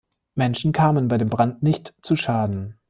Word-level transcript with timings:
Menschen 0.33 0.71
kamen 0.71 1.09
bei 1.09 1.19
dem 1.19 1.29
Brand 1.29 1.61
nicht 1.61 1.93
zu 2.01 2.15
Schaden. 2.15 2.79